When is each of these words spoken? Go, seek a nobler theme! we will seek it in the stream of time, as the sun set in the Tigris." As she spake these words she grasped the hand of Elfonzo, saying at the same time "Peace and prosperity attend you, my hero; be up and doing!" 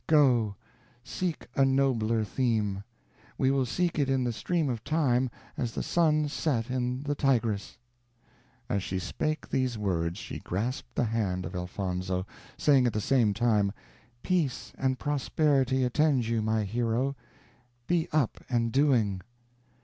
Go, 0.07 0.55
seek 1.03 1.45
a 1.55 1.63
nobler 1.63 2.23
theme! 2.23 2.83
we 3.37 3.51
will 3.51 3.67
seek 3.67 3.99
it 3.99 4.09
in 4.09 4.23
the 4.23 4.33
stream 4.33 4.67
of 4.67 4.83
time, 4.83 5.29
as 5.55 5.73
the 5.73 5.83
sun 5.83 6.27
set 6.27 6.71
in 6.71 7.03
the 7.03 7.13
Tigris." 7.13 7.77
As 8.67 8.81
she 8.81 8.97
spake 8.97 9.47
these 9.49 9.77
words 9.77 10.17
she 10.17 10.39
grasped 10.39 10.95
the 10.95 11.03
hand 11.03 11.45
of 11.45 11.53
Elfonzo, 11.53 12.25
saying 12.57 12.87
at 12.87 12.93
the 12.93 12.99
same 12.99 13.31
time 13.35 13.73
"Peace 14.23 14.73
and 14.75 14.97
prosperity 14.97 15.83
attend 15.83 16.25
you, 16.25 16.41
my 16.41 16.63
hero; 16.63 17.15
be 17.85 18.07
up 18.11 18.43
and 18.49 18.71
doing!" 18.71 19.21